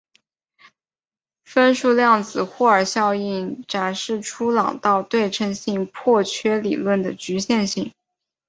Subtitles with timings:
[1.45, 7.93] 分数量子霍尔效应展示出朗道对称性破缺理论的局限性。